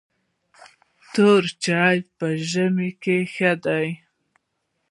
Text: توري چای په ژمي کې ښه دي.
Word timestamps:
توري 1.13 1.51
چای 1.63 1.97
په 2.17 2.27
ژمي 2.49 2.89
کې 3.01 3.17
ښه 3.33 3.51
دي. 3.63 3.87